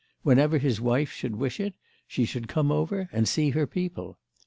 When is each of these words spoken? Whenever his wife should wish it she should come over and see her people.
Whenever 0.23 0.57
his 0.57 0.81
wife 0.81 1.11
should 1.11 1.35
wish 1.35 1.59
it 1.59 1.75
she 2.07 2.25
should 2.25 2.47
come 2.47 2.71
over 2.71 3.07
and 3.11 3.27
see 3.27 3.51
her 3.51 3.67
people. 3.67 4.17